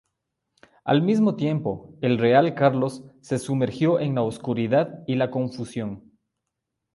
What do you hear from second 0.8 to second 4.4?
Al mismo tiempo, el "Real Carlos" se sumergió en la